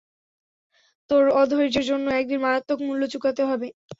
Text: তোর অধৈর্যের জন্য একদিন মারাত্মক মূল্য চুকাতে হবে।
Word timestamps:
তোর 1.09 1.23
অধৈর্যের 1.41 1.85
জন্য 1.85 2.05
একদিন 2.13 2.39
মারাত্মক 2.41 2.79
মূল্য 2.81 3.03
চুকাতে 3.13 3.43
হবে। 3.45 3.67